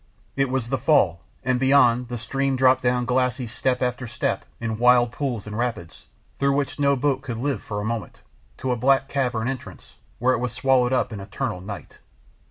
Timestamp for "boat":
6.95-7.21